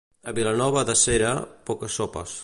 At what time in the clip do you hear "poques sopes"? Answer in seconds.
1.71-2.35